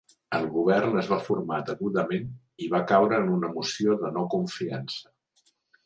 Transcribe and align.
El 0.35 0.45
govern 0.53 0.97
es 1.01 1.09
va 1.11 1.19
formar 1.27 1.59
degudament 1.67 2.25
i 2.67 2.71
va 2.75 2.83
caure 2.95 3.23
en 3.25 3.31
una 3.37 3.55
moció 3.61 4.01
de 4.05 4.15
no 4.21 4.29
confiança. 4.37 5.17